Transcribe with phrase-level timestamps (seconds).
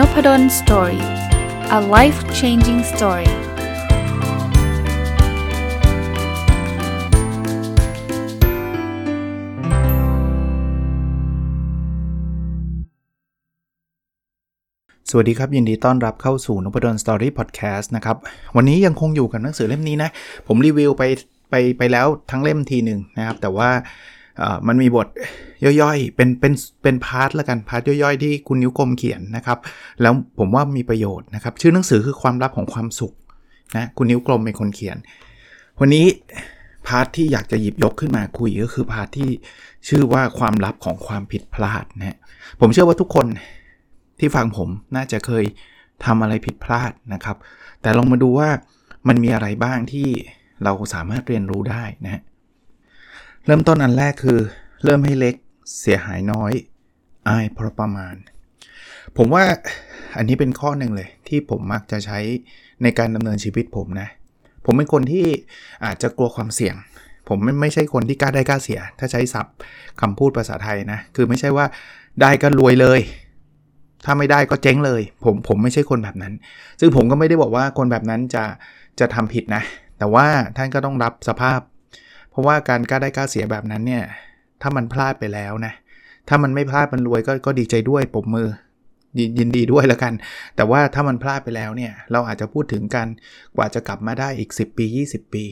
[0.00, 1.04] Nopadol Story
[1.78, 3.30] a life changing story
[15.10, 18.16] สวัสดีครับ ยินดีต้อนรับเข้าสู่นพดล Story พอดแคสต์นะครับ
[18.56, 20.10] วันนี้ยังคงอยู่กับหนังสือเล่มนี้นะ
[20.46, 21.02] ผมรีวิวไป
[21.50, 23.70] ไปไปแล้วทั้งเล่มทีหนึ่งนะครับ แต่ว่า
[24.68, 25.08] มันมีบท
[25.64, 26.52] ย่อยๆ เป็นเป็น
[26.82, 29.58] เป็น part ละกัน part ย่อยๆ ที่คุณนิ้วกลมเขียนนะครับ
[30.02, 33.12] แล้วผมว่ามีประโยชน์นะครับ ชื่อหนังสือคือความลับของความสุข
[33.76, 34.96] นะคุณนิ้วกลมเป็นคนเขียน
[35.80, 36.06] วันนี้
[36.86, 39.30] part ที่อยากจะหยิบยกขึ้นมาคุยก็คือ part ที่
[39.88, 42.16] ชื่อว่าความลับของความผิดพลาดนะ
[42.60, 43.26] ผมเชื่อว่าทุกคน
[44.18, 45.44] ที่ฟังผมน่าจะเคย
[46.04, 47.36] ทำอะไรผิดพลาดนะครับ
[47.82, 48.48] แต่ลองมาดูว่า
[49.08, 50.08] มันมีอะไรบ้างที่
[50.64, 52.20] เราสามารถเรียนรู้ได้นะ
[53.52, 54.38] ริ่มต้นอันแรกคือ
[54.84, 55.34] เริ่มให้เล็ก
[55.80, 56.52] เสียหายน้อย
[57.28, 58.14] อายพอประมาณ
[59.16, 59.44] ผมว่า
[60.16, 62.18] อันนี้เป็นข้อหนึ่งเลย ที่ผมมักจะใช้
[62.82, 64.08] ในการดำเนินชีวิตผมนะ
[64.64, 65.26] ผมเป็นคนที่
[65.84, 66.74] อาจจะกลัวความเสี่ยง
[67.28, 69.54] ผมไม่ไม่ใช่คนที่กล้าได้กล้าเสีย ถ้าใช้ศัพท์
[70.00, 71.66] คำพูดภาษาไทยนะ คือไม่ใช่ว่า
[72.20, 73.00] ได้ก็รวยเลย
[74.04, 76.32] ถ้าไม่ได้ก็เจ๊งเลย ผมผมไม่ใช่คนแบบนั้น
[76.80, 78.44] ซึ่งผมก็ไม่ได้บอกว่าคนแบบนั้นจะ
[79.00, 79.62] จะทำผิดนะ
[79.98, 81.60] แต่ว่าท่านก็ต้องรับสภาพ
[82.40, 84.02] ราะว่าการกล้าได้กล้าเสียแบบนั้นเนี่ย
[84.62, 85.72] ถ้ามันพลาดไปแล้วนะ
[86.28, 88.48] ถ้ามันไม่พลาดมันรวยก็ก็ดีใจด้วยปมมือ
[89.38, 90.12] ยินดีด้วยแล้วกัน
[90.56, 93.06] แต่ว่าถ้ามันพลาดไปแล้วเนี่ย เราอาจจะพูดถึงกัน
[93.56, 95.44] กว่าจะกลับมาได้อีก 10 ปี 20 ปี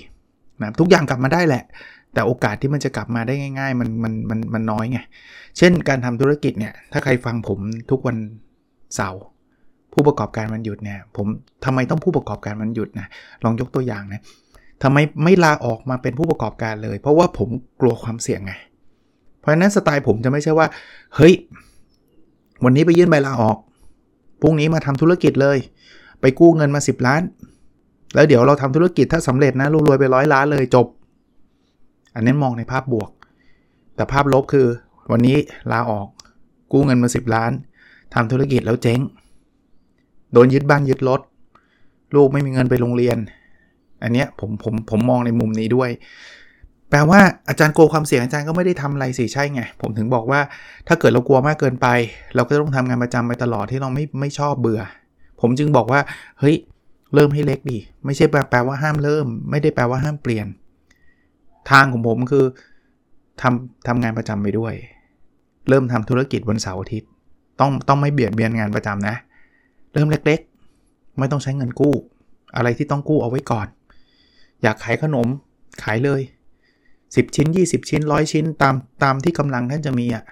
[0.60, 1.64] นะทุกอย่างกลับมาได้แหละ
[2.14, 4.98] แต่โอกาสที่มันจะกลับมาได้ง่าย ๆ มันมันมันมันน้อยไง
[5.58, 7.58] เช่นการทำธุรกิจเนี่ย ถ้าใครฟังผม
[7.90, 8.16] ทุกวัน
[8.96, 9.22] เสาร์
[9.92, 11.26] ผู้ประกอบการมันหยุดเนี่ย ผม
[11.64, 13.06] ทำไมต้องผู้ประกอบการมันหยุดนะ
[13.44, 14.20] ลองยกตัวอย่างนะ
[14.82, 17.48] ทำไมไม่ลาออกมาเป็นผู้ประกอบการเลย เพราะว่าผม
[17.80, 18.52] กลัวความเสี่ยงไง
[19.38, 20.66] เพราะฉะนั้นสไตล์ผมจะไม่ใช่ว่า
[21.16, 21.34] เฮ้ย
[22.64, 23.56] วันนี้ไปยื่นใบลาออก
[24.40, 25.58] พรุ่งนี้มาทำธุรกิจเลย
[26.20, 27.22] ไปกู้เงินมา 10 ล้าน
[28.14, 30.86] แล้วเดี๋ยวเราทำธุรกิจถ้าสำเร็จนะรวยไปร้อยล้านเลยจบ
[32.14, 33.10] อันนี้มองในภาพบวก
[33.96, 34.66] แต่ภาพลบคือ
[35.12, 35.36] วันนี้
[35.72, 36.08] ลาออก
[36.72, 37.52] กู้เงินมา 10 ล้าน
[38.14, 39.00] ทำธุรกิจแล้วเจ๊ง
[40.32, 41.20] โดนยึดบ้านยึดรถ
[42.14, 43.18] ลูกไม่มีเงินไปโรงเรียน
[44.02, 45.90] อันเนี้ยผมผมผมมองในมุมนี้ด้วย
[46.90, 50.40] แปลว่าอาจารย์กลัวความเสี่ยงอาจารย์ก็ไม่ได้ทำอะไรสิใช่ไง ผมถึงบอกว่า
[50.88, 51.86] ถ้าเกิดเรากลัวมากเกินไป
[52.34, 54.80] เราก็ต้องทำงานประจำไปตลอดที่เราไม่ไม่ชอบเบื่อ
[55.40, 56.00] ผมจึงบอกว่า
[56.40, 56.56] เฮ้ย
[57.14, 60.46] เริ่มให้เล็กดีไม่ใช่แปลว่าห้ามเริ่ม ไม่ได้แปลว่าห้ามเปลี่ยน
[61.70, 62.44] ทางของผมคือ
[63.40, 64.74] ทำทำงานประจำไปด้วย
[65.68, 67.10] เริ่มทำธุรกิจวันเสาร์อาทิตย์
[67.60, 69.16] ต้องต้องไม่เบียดเบียนงานประจำนะ
[69.92, 71.94] เริ่มเล็กๆ ไม่ต้องใช้เงินกู้
[72.56, 73.66] อะไรที่ต้องกู้เอาไว้ก่อน
[74.62, 75.28] อยากขายขนม
[75.82, 76.20] ขายเลย
[76.78, 80.24] 10 ชิ้น 20 ชิ้นร้อยชิ้นตามตามที่กำลังท่านจะมีอะ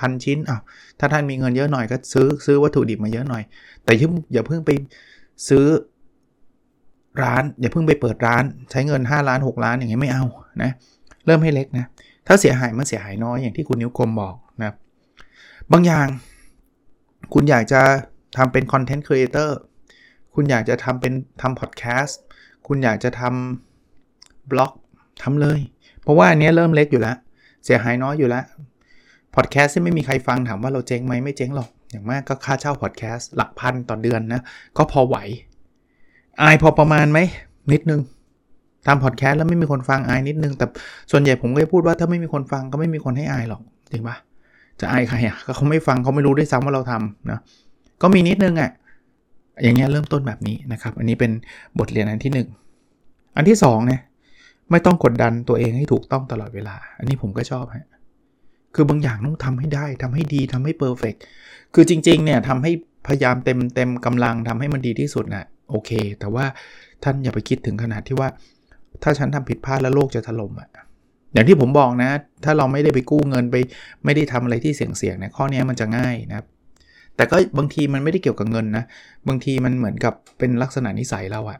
[0.00, 0.58] พันชิ้นอะ
[0.98, 3.42] ถ้าท่านมีเงินเยอะหน่อยก็ซื้อซื้อวัตถุดิบมาเยอะหน่อย
[3.84, 3.92] แต่
[4.32, 4.70] อย่าเพิ่งไป
[5.48, 5.66] ซื้อ
[7.22, 10.24] ร้าน อย่าเพิ่งไปเปิดร้านใช้เงิน 5 ล้าน 6 ล้านอย่างเงี้ยไม่เอา
[10.62, 10.70] นะ
[11.26, 11.86] เริ่มให้เล็กนะ
[12.26, 14.72] ถ้าเสียหายมันเสียหายน้อยอย่างที่คุณนิ้วกลมบอกนะ
[15.72, 16.06] บางอย่าง
[17.34, 17.82] คุณอยากจะ
[18.36, 19.58] ทำเป็น content creator
[20.34, 22.20] คุณอยากจะทำเป็นทำพอดแคสต์
[22.66, 24.72] คุณอยากจะทำบล็อก
[25.22, 25.60] ทำเลย
[26.02, 27.16] เพราะว่าอันนี้เริ่มเล็กอยู่แล้ว
[27.64, 28.44] เสียหายน้อยอยู่แล้ว
[29.34, 34.40] พอดแคสต์ที่ไม่มีใครฟังถามว่าเราเจ๊งไหมไม่เจ๊งหรอก อย่างมากก็ค่าเช่าพอดแคสต์หลักพันต่อเดือนนะ
[34.76, 35.16] ก็พอไหว
[36.42, 37.18] อายพอประมาณไหม
[37.72, 38.00] นิดนึง
[38.86, 40.66] ทำพอดแคสต์แล้วไม่มีคนฟังอายนิดนึง แต่
[41.10, 43.60] ส่วนใหญ่ผมก็พูดว่าถ้าไม่มีคนฟังก็ไม่มีคนให้อายหรอก
[43.92, 44.16] จริงปะ
[44.80, 47.38] จะอายใครอะเขาไม่ฟังเขาไม่รู้ด้วยซ้ำว่าเราทำนะ
[48.02, 48.70] ก็มีนิดนึงอะ
[49.62, 51.32] อย่างเงี้ยเริ่มต้นแบบนี้นะครับ อันนี้เป็น
[51.78, 52.32] บทเรียนอันที่
[52.84, 54.00] 1 อันที่2เนี่ย
[54.70, 57.86] ไม่ต้องกดดันตัวเองให้ถูกต้องตลอดเวลา อันนี้ผมก็ชอบฮะ
[58.74, 61.14] คือบางอย่างต้องทำให้ได้ทำให้ดีทำให้ perfect
[61.74, 62.72] คือจริงๆเนี่ยทำให้
[63.06, 65.90] พยายามเต็มเต็มกำลังทำให้มันดีที่สุดนะ่ะโอเค
[66.20, 66.44] แต่ว่า
[67.02, 68.28] ท่านอย่าไปคิดถึงขนาดที่ว่า
[69.02, 70.86] ถ้าฉันทำผิดพลาดแล้วโลกจะถล่มอะ่ะ
[71.32, 72.10] อย่างที่ผมบอกนะ
[72.44, 73.56] ถ้าเราไม่ได้ไปกู้เงินไป
[74.04, 76.46] ไม่ได้ทำอะไรที่เสี่ยงๆเนี่ยข้อนี้มันจะง่ายนะครับ
[77.16, 78.84] แต่ก็บางทีมันไม่ได้เกี่ยวกับเงินนะ
[79.28, 81.58] บางทีมันเหมือนกับเป็นลักษณะนิสัยเราอะ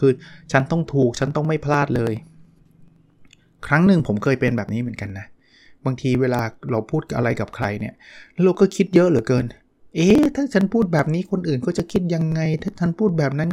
[0.00, 0.12] คือ
[0.52, 2.12] ฉันต้องถูกฉันต้องไม่พลาดเลย
[3.66, 5.26] ครั้งหนึ่งผมเคยเป็นแบบนี้เหมือนกันนะ
[5.84, 6.40] บางทีเวลา
[6.70, 7.94] เราพูดอะไรกับใครเนี่ย
[8.32, 9.44] แล้วเราก็คิดเยอะเหลือเกิน
[9.96, 13.50] เอ๊ะถ้าฉันพูดแบบนี้คนอื่นก็จะคิดยังไง ถ้าฉันพูดแบบนั้น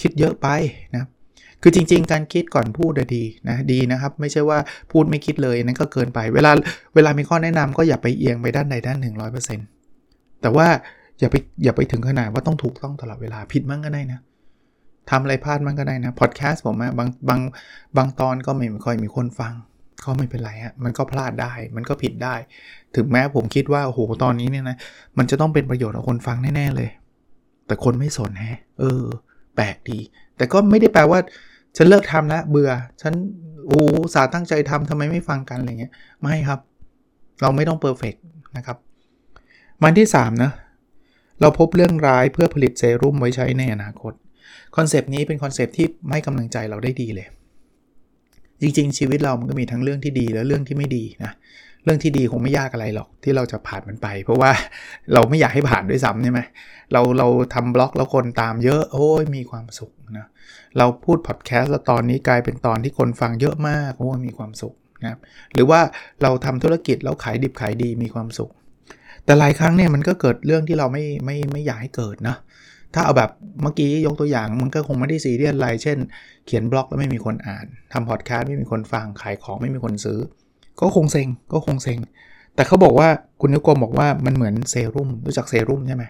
[0.00, 0.48] คิดเยอะไป
[0.94, 1.04] นะ
[1.62, 4.58] คือจริง ๆ การคิดก่อนพูดดีนะดีนะครับ ไม่ใช่ว่า
[4.92, 6.50] พูดไม่คิดเลยนั่นก็เกินไป เวลา
[6.94, 9.66] เวลามีข้อแนะนำก็อย่าไปเอียงไปด้านใดด้านหนึ่งร้อยเปอร์เซ็นต์
[10.42, 10.66] แต่ว่า
[11.20, 14.20] อย่าไปอย่าไปถึงขนาดว่าต้องถูกต้องตลอดเวลาผิดมั่งก็ได้นะ
[15.10, 17.40] ทำอะไรพลาดมันก็ได้นะพอดแคสต์ผมอะบางบาง
[17.96, 19.54] บางตอนก็ไม่ค่อยมีคนฟัง
[20.04, 22.34] ก็ไม่เป็นไรอะมันก็พลาดได้ มันก็ผิดได้
[22.94, 24.76] ถึงแม้ผมคิดว่าโอ้โหตอนนี้เนี่ยนะ
[25.18, 26.90] มันจะต้องเป็นประโยชน์กับคนฟังแน่ๆเลย
[27.66, 29.02] แต่คนไม่สนแฮะ เออ
[29.56, 29.98] แปลกดี
[30.36, 31.18] แต่ก็ไม่ได้แปลว่า
[31.76, 32.70] ฉันเลิกทำแล้วเบื่อ
[33.02, 33.14] ฉัน
[33.66, 33.80] โอ้
[34.14, 36.60] สาตั้งใจทำทำไมไม่ฟังกันอะไรเงี้ยไม่ครับ
[37.42, 38.14] เราไม่ต้องเพอร์เฟก
[38.56, 38.76] นะครับ
[39.82, 40.50] มันที่ 3 นะ
[41.40, 44.12] เราพบเรื่องร้ายเพื่อผลิตเซรุ่มไว้ใช้ในอนาคต
[44.76, 47.26] คอนเซปต์นี้เป็นคอนเซปต์ที่ให้กำลังใจเราได้ดีเลย
[48.60, 51.32] จริง ๆ ชีวิตเรามันก็มีทั้งเรื่องที่ดีและเรื่องที่ไม่ดีนะ
[51.84, 54.50] เรื่องที่ดีคงไม่ยากอะไรหรอกที่เราจะผ่านมันไป เพราะว่า
[55.12, 56.40] เราไม่อยากให้ผ่านด้วยซ้ำใช่ไหม
[56.92, 60.26] เราเราทำบล็อกแล้วคนตามเยอะ โอ้ยมีความสุขนะ
[60.78, 64.74] เราพูดพอดแคสต์แล้วตอนนี้กลายเป็นตอนที่คนฟังเยอะมาก โอ้ยมีความสุข
[65.04, 65.18] นะ
[65.54, 65.80] หรือว่า
[66.22, 68.50] เราทำธุรกิจแล้วขายดิบขายดีมีความสุข
[69.26, 72.36] แต่หลายครั้งเนี่ยมันก็เกิดเรื่องที่เราไม่ไม่ไม่อยากให้เกิดนะ
[72.94, 73.30] ถ้าเอาแบบ
[73.62, 75.98] เมื่อกี้ยกตัวอย่างมันก็คงไม่ได้ซีเรียสอะไร เช่น
[76.46, 80.18] เขียนบล็อกแล้วไม่มีคนอ่านทำพอดแคสต์ไม่มีคนฟังขายของไม่มีคนซื้อ
[80.80, 81.98] ก็คงเซ็งก็คงเซ็ง
[82.54, 83.08] แต่เขาบอกว่า
[83.40, 86.04] คุณนิกรมบอกว่ามันเหมือนเซรุ่มรู้จักเซรุ่มใช่ไหม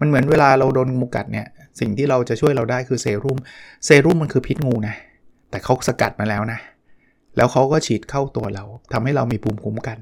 [0.00, 1.46] มันเหมือนเวลาเราโดนงูกัดเนี่ย
[1.80, 3.38] สิ่งที่เราจะช่วยเราได้คือเซรุ่ม
[3.86, 4.94] เซรุ่มมันคือพิษงูนะ
[5.50, 6.58] แต่เขาสกัดมาแล้วนะ
[7.36, 9.98] แล้วเขาก็ฉีดเข้าตัวเราทำให้เรามีภูมิคุ้มกัน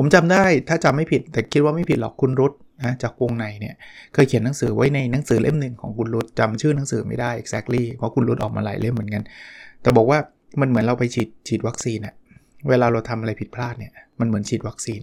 [0.00, 2.52] ผมจำได้ถ้าจำไม่ผิด แต่คิดว่าไม่ผิดหรอกคุณรุต
[2.84, 3.74] นะจากวงในเนี่ย
[4.14, 9.22] เคยเขียนหนังสือไว้ในหนังสือเล่มหนึ่งของคุณรุตจำชื่อหนังสือไม่ได้ exactly เพราะคุณรุตออกมาหลายเล่มเหมือนกัน
[9.82, 10.18] แต่บอกว่า
[10.60, 12.14] มันเหมือนเราไปฉีดฉีดวัคซีนอะ
[12.68, 15.00] เวลาเราทำอะไรผิดพลาดเนี่ยมันเหมือนฉีดวัคซีน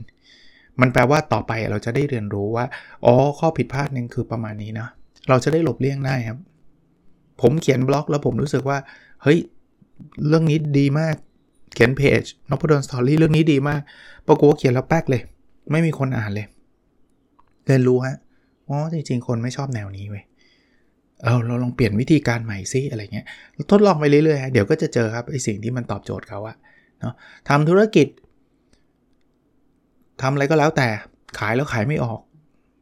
[0.81, 2.65] มันแปลว่าต่อไปเราจะได้เรียนรู้ว่า
[3.05, 4.87] อ๋อข้อผิดพลาดหนึ่งคือประมาณนี้นะ
[5.29, 6.39] เราจะได้หลบเลี่ยงได้ครับ
[7.41, 8.77] ผมเขียนบล็อกแล้วผมรู้สึกว่า
[9.23, 9.39] เฮ้ย
[10.27, 11.15] เรื่องนี้ดีมาก
[11.75, 13.81] เขียนเพจนพดลสตอรี่เรื่องนี้ดีมาก
[14.27, 15.21] ปรากฏว่าเขียนแล้วแป๊กเลย
[15.71, 16.47] ไม่มีคนอ่านเลย
[17.65, 18.15] เรียนรู้ฮะ
[18.67, 20.23] อ๋อจริงๆ คนไม่ชอบแนวนี้เว้ย
[21.23, 23.25] เออเราลองเปลี่ยนวิธีการใหม่ซิอะไรเงี้ย
[23.71, 26.55] ทดลองไปเรื่อยๆ เดี๋ยวก็จะเจอครับไอสิ่งที่มันตอบโจทย์เขาอะ
[26.99, 27.13] เนาะ
[27.49, 28.07] ทำธุรกิจ
[30.21, 30.87] ทำอะไรก็แล้วแต่
[31.39, 32.19] ขายแล้วขายไม่ออก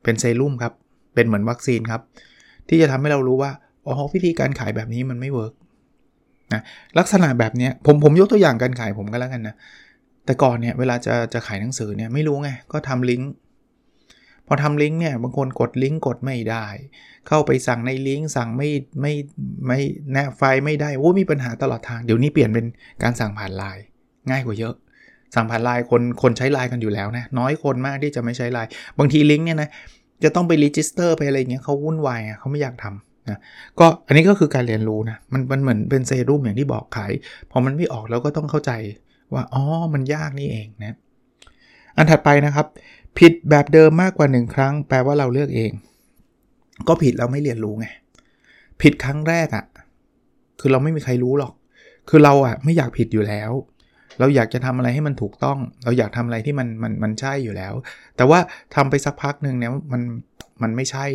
[0.03, 0.73] เป็นเซรุ่มครับ
[1.15, 2.01] เป็นเหมือนวัคซีนครับ
[2.69, 3.51] ที่จะทำให้เรารู้ว่า
[3.85, 5.53] อ๋อวิธีการขายแบบนี้มันไม่ work
[6.53, 6.61] นะ
[6.99, 9.55] ลักษณะแบบนี้ผมผมยกตัวอย่างการขายผมก็แล้วกันนะ
[10.25, 13.31] แต่ก่อนเนี่ยเวลาจะจะขายหนังสือเนี่ยไม่รู้ไงก็ทำลิงก์
[14.47, 16.65] พอทำลิงก์เนี่ยบางคนกดลิงก์กดไม่ได้
[17.27, 18.69] เข้าไปสั่งในลิงก์สั่งไม่
[19.01, 19.13] ไม่
[19.67, 19.79] ไม่
[20.11, 22.65] แนบไฟล์ไม่ได้โอ้มีปัญหาตลอดทางเดี๋ยวนี้เปลี่ยนเป็น
[23.03, 23.83] การสั่งผ่านไลน์
[24.29, 24.75] ง่ายกว่าเยอะ
[25.35, 28.69] สั่งผ่านไลน์คนคนใช้ไลน์กันอยู่แล้วนะน้อยคนมากที่จะไม่ใช้ไลน์
[28.99, 29.69] บางทีลิงก์เนี่ยนะ
[30.23, 33.39] จะต้องไป register ไปอะไรเงี้ยเขาวุ่นวายเขาไม่อยากทำ นะ
[33.79, 37.11] ก็อันนี้ก็คือการเรียนรู้นะมันมันเหมือนเป็นเซรุ่มอย่างที่บอกขาย
[37.51, 38.71] พอมันไม่ออกแล้วก็ต้องเข้าใจ
[39.33, 40.97] ว่าอ๋อมันยากนี่เองนะ
[41.97, 42.67] อันถัดไปนะครับ
[43.19, 45.71] ผิดแบบเดิมมากกว่า 1 ครั้ง แปลว่าเราเลือกเอง
[46.87, 47.87] ก็ผิดเราไม่เรียนรู้ไง
[48.81, 49.65] ผิดครั้งแรกอะ่ะ
[50.59, 51.53] คือเราไม่มีใครรู้หรอก
[52.09, 53.51] คือเราอะ่ะไม่อยากผิดอยู่แล้ว
[54.19, 57.73] เราอยากจะทำอะไรให้มันถูกต้อง เราอยากทำอะไรที่มันมันมันใช่อยู่แล้ว
[58.17, 58.39] แต่ว่า
[58.75, 60.01] ทำไปสักพักหนึ่งเนี่ยมัน
[60.61, 61.05] มันไม่ใช่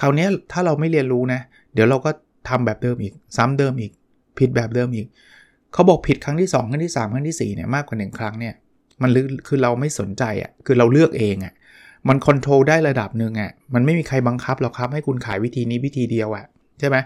[0.00, 1.40] คราวนี้ถ้าเราไม่เรียนรู้นะ
[1.74, 2.10] เดี๋ยวเราก็
[2.48, 3.92] ทำแบบเดิมอีก ซ้ำเดิมอีก
[4.38, 5.06] ผิดแบบเดิมอีก
[5.72, 8.54] เขาบอกผิดครั้งที่ 2 ครั้งที่ 3 ครั้งที่4เนี่ยมากกว่า 1 ครั้งเนี่ย
[9.02, 9.10] มัน
[9.46, 11.52] คือเราไม่สนใจอะ่ะคือเราเลือกเองอะ่ะ
[12.08, 16.44] มันคอนโทรลได้ระดับหนึ่งอะ่ะมันไม่มีใครบังคับหรอกครับให้คุณขายวิธีนี้วิธีเดียวอะ่ะ
[16.80, 16.96] ใช่ไหม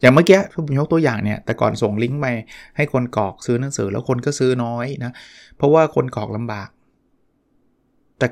[0.00, 2.26] อย่างเมื่อกี้ผมยกตัวอย่างเนี่ย แต่ก่อนส่งลิงก์ไป
[2.76, 5.12] ให้คนกรอกซื้อหนังสือแล้วคนก็ซื้อน้อยนะ
[5.56, 6.68] เพราะว่าคนกรอกลำบาก
[8.18, 8.26] แต่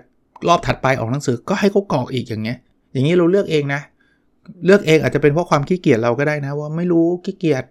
[0.49, 2.59] รอบถัดไปออกหนังสือก็ให้เขากรอกอีกอย่างเงี้ย
[2.93, 3.83] อย่างนี้เราเลือกเองนะ
[4.67, 7.65] เลือกเองอาจจะเป็นเพราะความขี้เกียจเราก็ได้นะ ว่าไม่รู้ขี้เกียจ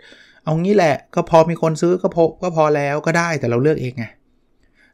[0.44, 4.06] เอางี้แหละก็พอมีคนซื้อก็พอก็พอแล้วก็ได้แต่เราเลือกเองไง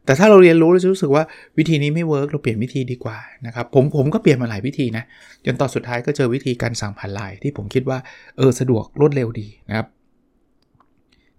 [0.04, 1.24] แต่ถ้าเราเรียนรู้เราจะรู้สึกว่า
[1.58, 5.04] วิธีนี้ไม่เวิร์กเราเปลี่ยนวิธีดีกว่านะครับผมผมก็เปลี่ยนมาหลายวิธีนะ
[5.44, 7.98] จนตอนสุดท้ายก็เจอวิธีการสั่งผ่านไลน์ที่ผมคิดว่า
[8.36, 9.86] เออสะดวกรวดเร็วดีนะครับ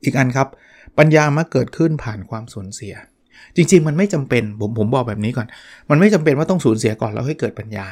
[0.03, 0.48] อีกอันครับ
[0.98, 2.94] ปัญญามาเกิดขึ้นผ่านความสูญเสีย
[3.56, 5.48] จริง ๆ มันไม่จำเป็นผมผมบอกแบบนี้ก่อน
[5.89, 7.88] มันไม่จำเป็นว่าต้องสูญเสียก่อนแล้วให้เกิดปัญญา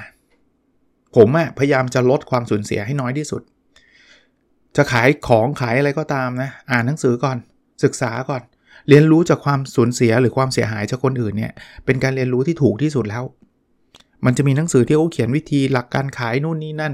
[1.15, 3.41] ผมอะพยายามจะลดความสูญเสียให้น้อยที่สุด
[4.75, 7.37] จะขายของขายอะไรก็ตามนะ อ่านหนังสือก่อน
[7.83, 8.41] ศึกษาก่อน
[8.89, 11.53] เรียนรู้จากความสูญเสียหรือความเสียหายจากคนอื่นเนี่ย
[11.85, 13.23] เป็นการเรียนรู้ที่ถูกที่สุดแล้ว
[14.25, 16.93] มันจะมีหนังสือที่เขาเขียนวิธีหลักการขายนู่นนี่นั่น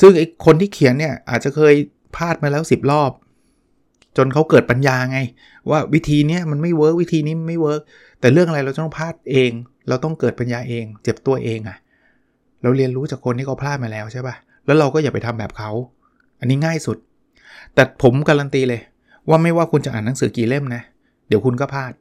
[0.00, 1.74] ซึ่งไอ้คนที่เขียนเนี่ยอาจจะเคย
[2.16, 3.12] พลาดมาแล้ว 10 รอบ
[4.16, 5.18] จนเขาเกิดปัญญาไง
[5.70, 7.82] ว่าวิธีนี้มันไม่ work วิธีนี้ไม่ work
[8.20, 9.50] แต่เรื่องอะไรเราต้องพลาดเอง
[9.88, 11.76] เราต้องเกิดปัญญาเอง เจ็บตัวเองอะ่ะ
[12.62, 14.34] เราเรียนรู้จากคนที่เขาพลาดมาแล้วใช่ปะ่ะ
[14.66, 15.70] แล้วเราก็อย่าไปทำแบบเขา
[16.40, 16.96] อันนี้ง่ายสุด
[17.74, 18.80] แต่ผมการันตีเลย
[19.28, 20.82] ว่าไม่ว่าคุณจะอ่านหนังสือกี่เล่มนะ
[21.28, 21.92] เดี๋ยวคุณก็พลาด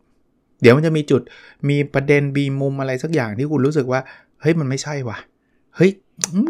[0.61, 1.21] เดี๋ยวมันจะมีจุด
[1.69, 3.99] มีประเด็นบีมุมอะไรสักอย่างที่คุณรู้สึกว่า
[4.41, 5.17] เฮ้ยมันไม่ใช่ว่ะ
[5.75, 5.91] เฮ้ย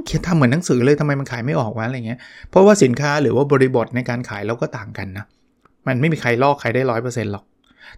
[0.05, 5.25] เขียนทำเหมือนหนังสือเลยทำไมมันขายไม่ออกวะอะไรเงี้ย เพราะว่าสินค้าหรือว่าบริบทในการขายเราก็ต่างกันนะ
[5.87, 7.43] มันไม่มีใครลอกใครได้ร้อยเปอร์เซ็นต์หรอก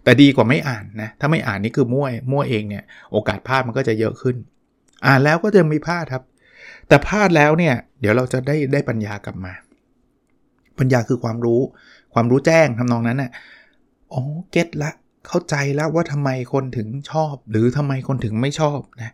[0.04, 4.36] แต่ดีกว่าไม่อ่านนะ ถ้าไม่อ่านนี่คือมั่วมั่วเองเนี่ย โอกาสพลาดมันก็จะเยอะขึ้น
[5.06, 6.24] อ่านแล้วก็จะมีพลาดครับ
[6.88, 9.52] แต่พลาดแล้วเนี่ย เดี๋ยวเราจะได้ได้ปัญญากลับมา
[10.78, 11.60] ปัญญาคือความรู้
[12.14, 13.30] ความรู้แจ้งทำนองนั้นน่ะ
[14.12, 14.90] อ๋อเก็ตละ
[15.26, 19.12] เข้าใจแล้วว่าทำไมคนถึงชอบ หรือทำไมคนถึงไม่ชอบนะ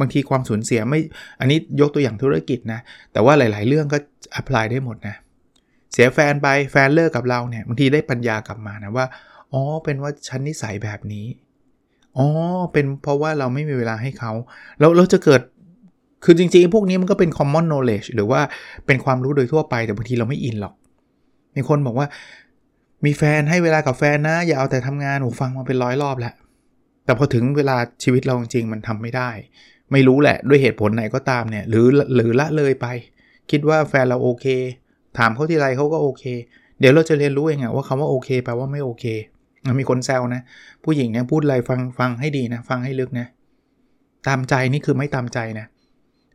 [0.00, 1.00] บางทีความสูญเสียไม่
[1.40, 2.80] อันนี้ยกตัวอย่างธุรกิจนะ
[3.12, 3.98] แต่ว่าหลาย ๆ เรื่องก็
[4.34, 5.16] อัพพลายได้หมดนะ
[5.92, 9.06] เสียแฟนไป แฟนเลิกกับเราเนี่ย บางทีได้ปัญญากลับมานะว่า
[9.52, 11.26] อ๋อ เป็นว่าฉันนิสัยแบบนี้
[12.18, 12.26] อ๋อ
[12.72, 14.32] เป็นเพราะว่าเราไม่มีเวลาให้เขา
[14.80, 15.40] แล้วเราจะเกิด
[16.24, 18.40] คือจริงๆ พวกนี้มันก็เป็น common knowledge หรือว่า
[18.86, 20.74] เป็นความรู้โดยทั่วไป แต่บางทีเราไม่อินหรอก
[21.56, 22.06] มีคนบอกว่า
[23.04, 26.34] มีแฟนให้เวลากับแฟนนะ อย่าเอาแต่ทำงานหนูฟังมาเป็นร้อยรอบแล้ว
[27.04, 29.30] แต่พอถึงเวลาชีวิตเราจริงๆมันทำไม่ได้
[29.92, 32.86] ไม่รู้แหละ ด้วยเหตุผลไหนก็ตามเนี่ย หรือหรือละเลยไป
[33.50, 34.46] คิดว่าแฟนเราโอเค
[35.18, 36.24] ถามเขาทีไรเขาก็โอเค
[36.80, 39.04] เดี๋ยวเราจะเรียนรู้เองอะว่าคำว่าโอเคแปลว่าไม่โอเค
[39.80, 40.42] มีคนแซวนะ
[40.84, 43.26] ผู้หญิงเนี่ยพูดอะไรฟังฟังให้ดีนะ ฟังให้ลึกนะ
[44.26, 45.66] ตามใจนี่คือไม่ตามใจนะ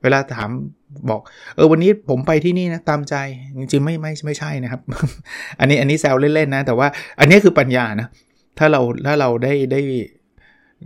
[0.03, 0.49] เวลาถาม
[1.09, 1.21] บอก
[1.55, 3.15] เออวันนี้ผมไปที่นี่นะตามใจ
[3.57, 4.81] จริงๆไม่ไม่ไม่ใช่นะครับ
[5.59, 6.87] อันนี้อันนี้แซวเล่นๆนะ แต่ว่า
[7.19, 8.07] อันนี้คือปัญญานะ
[8.57, 9.81] ถ้าเราถ้าเราได้ได้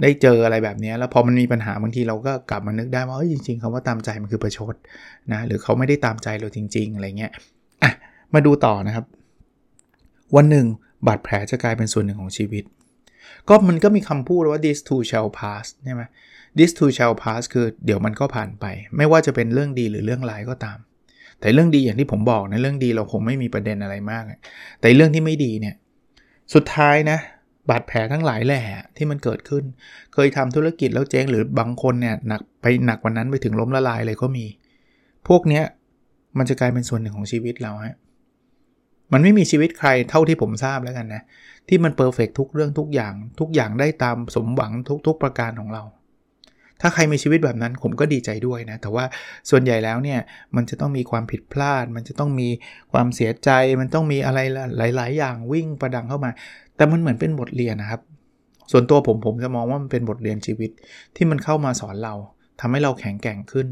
[0.02, 4.76] ได้เจออะไรแบบนี้แล้วพอมันมีปัญหาบางทีเราก็กลับมานึกได้ว่าเออจริงๆคำว่าตามใจมันคือประชด
[5.34, 7.32] นะหรือเขาไม่ได้ตามใจเราจริง ๆ อะไรเงี้ย
[7.84, 7.92] อะ
[8.34, 9.06] มาดูต่อนะครับ
[10.36, 10.66] วันหนึ่ง
[11.08, 12.64] บาดแผลจะกลายเป็นส่วนหนึ่งของชีวิต
[13.50, 16.04] ก็มันก็มีคำพูดว่า this too shall pass ใช่ไหม
[16.58, 18.66] this too shall pass คือเดี๋ยวมันก็ผ่านไป
[18.98, 20.78] ไม่ว่าจะเป็นเรื่องดีหรือเรื่องร้ายก็ตาม
[21.40, 24.24] แต่เรื่องดีอย่างที่ผมบอกนะเรื่องดีเราคงไม่มีประเด็นอะไรมาก
[24.80, 25.76] แต่เรื่องที่ไม่ดีเนี่ย
[26.54, 27.18] สุดท้ายนะ
[27.70, 28.62] บาดแผลทั้งหลายแหละ
[28.98, 29.64] ที่มันเกิดขึ้น
[30.14, 34.46] เคยทำธุรกิจแล้วเจ๊งหรือบางคนเนี่ยหนักไปหนักกว่านั้นไปถึงล้มละลายเลยก็มี
[35.28, 35.64] พวกเนี้ย
[36.38, 37.96] มันจะกลายเป็นส่วนหนึ่งของชีวิตเราฮะ
[39.12, 41.22] มันไม่มีชีวิตใครเท่าที่ผมทราบแล้วกันนะ
[41.68, 44.72] ที่มันเพอร์เฟกทุกเรื่องทุกอย่าง ทุกอย่างได้ตามสมหวัง
[45.08, 45.84] ทุก ๆ ประการของเรา
[46.82, 49.06] ถ้าใครมีชีวิตแบบนั้นผมก็ดีใจด้วยนะ แต่ว่า
[49.50, 50.20] ส่วนใหญ่แล้วเนี่ย
[50.56, 52.50] มันจะต้องมีความผิดพลาด มันจะต้องมี
[52.92, 54.40] ความเสียใจ มันต้องมีอะไร
[54.78, 56.32] หลาย ๆ อย่างวิ่งประดังเข้ามา
[56.76, 58.02] แต่มันเหมือนเป็นบทเรียนนะครับ
[58.72, 60.72] ส่วนตัวผมผมจะมองว่ามันเป็นบทเรียนชีวิต
[61.16, 62.14] ที่มันเข้ามาสอนเรา
[62.60, 63.68] ทำให้เราแข็งแกร่งขึ้น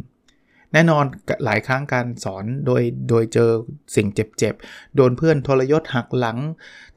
[0.74, 1.06] แน่นอน
[1.46, 3.50] หลายครั้งการสอนโดยโดยเจอ
[3.96, 6.38] สิ่งเจ็บๆ โดนเพื่อนทรยศหักหลัง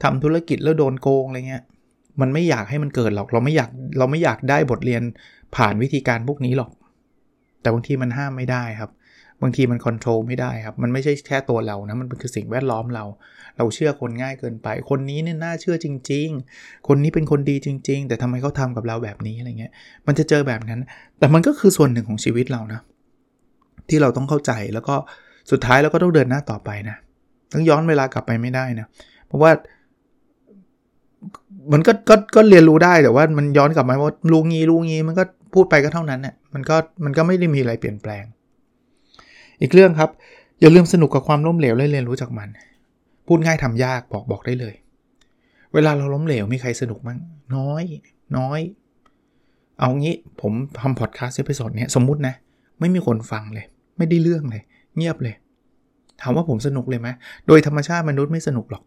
[0.03, 1.63] ทำธุรกิจแล้วโดนโกงอะไรเงี้ย
[2.21, 5.03] มันไม่อยากให้มันเกิดหรอกเราไม่อยากเราไม่อยากได้บทเรียน
[5.55, 6.71] ผ่านวิธีการพวกนี้หรอก
[7.61, 8.91] แต่บางทีมันห้ามไม่ได้ครับ
[9.41, 13.05] บางทีมันคอนโทรลไม่ได้ครับ มันไม่ใช่แค่ตัวเรานะ มันคือสิ่งแวดล้อมเรา
[13.57, 19.71] เราเชื่อคนง่ายเกินไป คนนี้เนี่ยน่าเชื่อจริง ๆ คนนี้เป็นคนดีจริง ๆ แต่ทำไมเขาทากับเราแบบนี้อะไรเงี้ย
[20.07, 20.79] มันจะเจอแบบนั้น
[21.19, 22.81] แต่มันก็คือส่วนหนึ่งของชีวิตเรานะ
[23.89, 24.95] ที่เราต้องเข้าใจแล้วก็
[25.51, 26.97] สุดท้ายเราก็ต้องเดินหน้าต่อไปนะ
[27.53, 28.87] ต้องย้อนเวลากลับไปไม่ได้นะ
[29.27, 29.51] เพราะว่า
[31.73, 36.75] มันก็ก็ก็เรียนรู้ได้แต่ว่ามันย้อนกลับมาว่าลูงี้ลูงี้มันก็พูดไปก็เท่านั้นเนี่ยมันก็
[37.05, 38.23] มันก็ไม่ได้มีอะไรเปลี่ยนแปลง
[39.61, 40.09] อีกเรื่องครับ
[40.61, 42.49] อย่าลืมสนุกกับความล้มเหลวและเรียนรู้จากมัน
[43.27, 44.75] พูดง่ายทำยากบอกบอกได้เลย
[45.73, 47.17] เวลาเราล้มเหลวมีใครสนุกมั้ง
[47.55, 47.83] น้อย
[48.37, 48.59] น้อย
[49.79, 52.35] เอางี้ผมทำพอดคาสต์ episode นี้สมมุตินะ
[52.79, 53.65] ไม่มีคนฟังเลย
[53.97, 54.63] ไม่ได้เรื่องเลย
[54.97, 55.35] เงียบเลย
[56.21, 57.07] ถามว่าผมสนุกเลยไหม
[57.47, 58.83] โดยธรรมชาติมนุษย์ไม่สนุกหรอก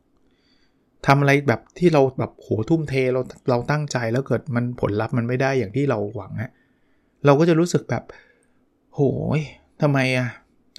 [1.07, 6.52] ทำอะไรแบบที่เราแบบโหทุ่มเทเราเราตั้งใจแล้วเกิดมันผลลัพธ์มันไม่ได้อย่างที่เราหวังฮะ
[7.25, 8.02] เราก็จะรู้สึกแบบ
[8.95, 9.00] โห
[9.38, 9.40] ย
[9.83, 10.29] ทำไมอะ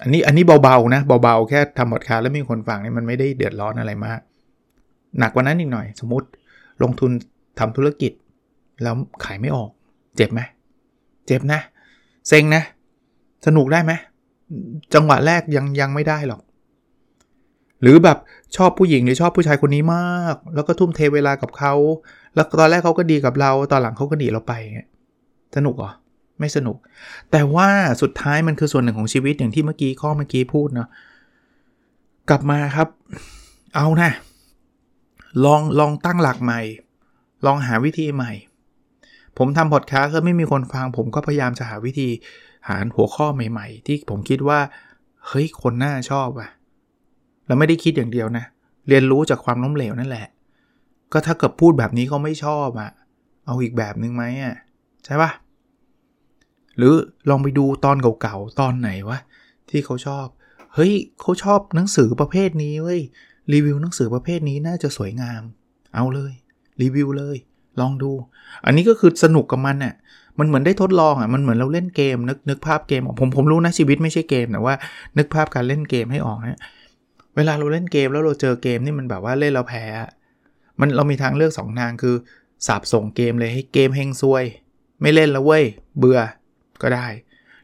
[0.01, 4.19] อันนี้อันนี้เบาๆนะเบาๆแค่ทำพอดแคสต์แล้วไม่มีคนฟังนี่มันไม่ได้เดือดร้อนอะไรมาก
[5.19, 6.27] หนักกว่านั้นอีกหน่อย สมมติ
[6.83, 7.11] ลงทุน
[7.59, 8.11] ทำธุรกิจ
[8.83, 9.69] แล้วขายไม่ออก
[10.15, 10.41] เจ็บไหม
[11.27, 11.59] เจ็บนะ
[12.27, 12.63] เซ็งนะ
[13.45, 13.93] สนุกได้ไหม
[14.93, 16.41] จังหวะแรกยังยังไม่ได้หรอก
[17.81, 18.17] หรือแบบ
[18.55, 21.73] ชอบผู้หญิงหรือชอบผู้ชายคนนี้มาก แล้วก็ทุ่มเทเวลากับเขา
[22.35, 24.53] แล้วตอนแรกเขาก็ดีกับเรา ตอนหลังเขาก็หนีเราไป
[25.55, 25.91] สนุกเหรอ
[26.39, 26.77] ไม่สนุก
[27.31, 27.69] แต่ว่า
[28.01, 30.89] สุดท้ายมันคือส่วนหนึ่งของชีวิตอย่างที่เมื่อกี้ข้อเมื่อกี้พูดเนาะ
[32.29, 32.87] กลับมาครับ
[33.75, 34.11] เอานะ
[35.45, 36.59] ลองลองตั้งหลักใหม่
[37.45, 38.31] ลองหาวิธีใหม่
[39.37, 42.09] ผมทำพอดคสต์ไม่มีคนฟัง ผมก็พยายามจะหาวิธี
[42.67, 44.59] หาหัวข้อใหม่ ๆ ที่ผมคิดว่า
[45.27, 46.49] เฮ้ย คนน่าชอบอะ
[47.45, 48.45] แล้วไม่ได้คิดอย่างเดียวนะ
[48.87, 50.27] เรียนรู้จากความล้มเหลวนั่นแหละ
[51.11, 52.91] ก็ถ้าเกิดพูดแบบนี้เขาไม่ชอบอะ
[53.45, 54.55] เอาอีกแบบนึงไหมอะ
[55.05, 55.31] ใช่ปะ
[56.77, 56.93] หรือ
[57.29, 59.19] ลองไปดูตอนเก่าๆ ตอนไหนวะ
[59.69, 60.27] ที่เขาชอบ
[60.73, 63.01] เฮ้ยเขาชอบหนังสือประเภทนี้เว้ย
[63.53, 65.41] รีวิวหนังสือประเภทนี้น่าจะสวยงาม
[65.93, 66.33] เอาเลย
[66.81, 67.37] รีวิวเลย
[67.79, 68.11] ลองดู
[68.65, 69.93] อันนี้ก็คือสนุกกับมันเนี่ย
[70.39, 74.75] มันเหมือนได้ทดลองอะมันเหมือนเราเล่นเกม นึกนึกภาพเกมผมผมรู้นะชีวิตไม่ใช่เกมแต่ว่า
[75.17, 76.59] นึกภาพการเล่นเกมให้ออกนะ
[77.35, 79.85] เวลาเราเล่นเกมแล้วเราเจอเกมนี่มันแบบว่าเล่นเราแพ้
[80.79, 82.15] มันเรามีทางเลือก2ทางคือ
[82.67, 84.43] สาบส่งเกมเลยให้เกมเฮงซวย
[85.01, 85.63] ไม่เล่นแล้วเว้ย
[85.97, 86.19] เบื่อ
[86.81, 87.07] ก็ได้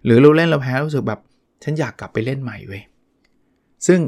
[0.06, 1.20] หรือเราเล่นเราแพ้รู้สึกแบบ
[1.64, 2.84] ฉันอยากกลับไปเล่นใหม่เว้ย
[3.88, 4.00] ซึ่ง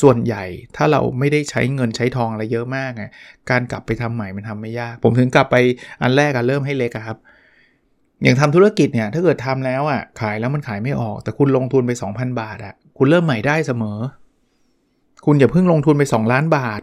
[0.00, 0.44] ส่วนใหญ่
[0.76, 3.04] ถ้าเราไม่ได้ใช้เงินใช้ทองอะไรเยอะมากไง
[3.50, 5.56] การกลับไปทำใหม่มันทำไม่ยาก ผมถึงกลับไป
[6.02, 7.18] อันแรกอะเริ่มให้เล็กครับ
[8.22, 13.98] อย่างทำธุรกิจเนี่ยถ้าเกิดทำแล้วอะขายแล้วมันขายไม่ออก แต่คุณลงทุนไป 2,000 บาทอะคุณเริ่มใหม่ได้เสมอ
[15.26, 16.80] คุณอย่าเพิ่งลงทุนไป 2 ล้านบาท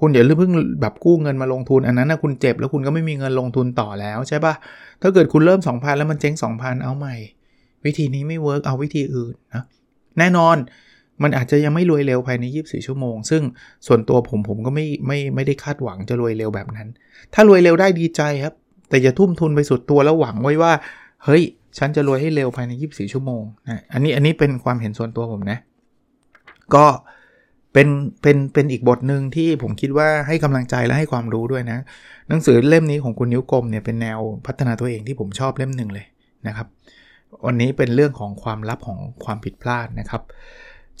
[0.00, 4.54] คุณอย่าเพิ่งแบบกู้เงินมาลงทุนอันนั้นนะคุณเจ็บแล้วคุณก็ไม่มีเงินลงทุนต่อแล้วใช่ปะ
[5.02, 7.16] ถ้าเกิดคุณเริ่ม 2,000 แล้วมันเจ๊ง2,000 เอาใหม่
[7.84, 9.62] วิธีนี้ไม่ work เอาวิธีอื่นนะ
[10.18, 10.56] แน่นอน
[11.22, 13.42] มันอาจจะยังไม่รวยเร็วภายใน 24 ชั่วโมง ซึ่ง
[13.86, 16.88] ส่วนตัวผมผมก็ไม่ไม่ไม่ได้คาดหวังจะรวยเร็วแบบนั้น
[17.34, 18.54] ถ้ารวยเร็วได้ดีใจครับ
[18.88, 20.72] แต่อย่าทุ่มทุนไปสุดตัวแล้วหวังไว้ว่า
[21.24, 21.42] เฮ้ย
[21.78, 25.58] ฉันจะรวยให้เร็วภายใน 24 ชั่วโมงนะอันนี้อันนี้เป็นความเห็นส่วนตัวผมนะ
[26.74, 26.86] ก็
[27.72, 27.88] เป็น
[28.22, 31.78] เป็นเป็นอีกบทหนึ่งที่ผมคิดว่าให้กำลังใจและให้ความรู้ด้วยนะ
[32.28, 36.06] หนังสือเล่มนี้ของคุณนิ้วกลมเนี่ยเป็นแนวพัฒนาตัวเองที่ผมชอบเล่มหนึ่งเลย
[36.46, 36.66] นะครับ
[37.46, 40.22] วันนี้เป็นเรื่องของความลับของความผิดพลาดนะครับ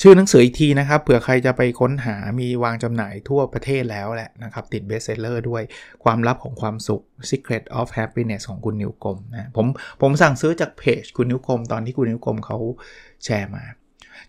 [0.02, 5.62] ชื่อหนังสืออีกทีนะครับเผื่อใครจะไปค้นหามีวางจำหน่ายทั่วประเทศแล้วแหละนะครับ ติด bestseller ด้วย
[6.04, 9.66] ความลับของความสุข Secret of Happiness ของคุณนิ้วกลมนะผม
[10.00, 12.58] ผมสั่งซื้อจากเพจคุณนิ้วกลมตอนที่คุณนิ้วกลมเขา
[13.24, 13.64] แชร์มา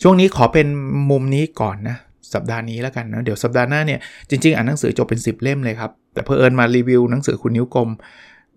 [0.01, 0.67] ช่วงนี้ขอเป็น
[1.11, 1.97] มุมนี้ก่อนนะ
[2.33, 3.99] สัปดาห์นี้แล้วกันนะ เดี๋ยวสัปดาห์หน้าเนี่ย
[4.29, 7.89] จริงๆ อ่านหนังสือจบเป็น 10 เล่มเลยครับ แต่เพอเอิญมารีวิวหนังสือคุณนิ้วกลม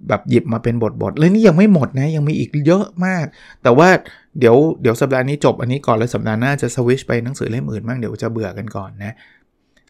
[0.08, 3.24] แบบหยิบมาเป็นบทบทเลยนี่ยังไม่หมดนะ ยังมีอีกเยอะมาก
[3.62, 3.88] แต่ว่า
[4.38, 9.14] เดี๋ยวเดี๋ยวสัปดาห์นี้จบอันนี้ก่อนแล้วสัปดาห์หน้าจะสวิชไปหนังสือเล่มอื่นบ้างเดี๋ยวจะเบื่อกันก่อนนะ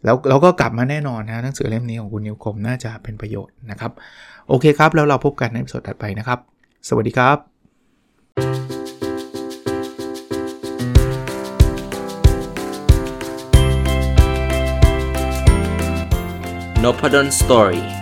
[0.05, 3.93] แล้วเราก็กลับมาแน่นอนนะหนังสือเล่มนี้ของคุณนิวคมน่าจะเป็นประโยชน์นะครับ
[4.49, 6.39] โอเคครับ แล้วเราพบกันในสดถัดไปนะครับ
[6.89, 7.37] สวัสดีครับ
[16.85, 18.02] n o p a d o n Story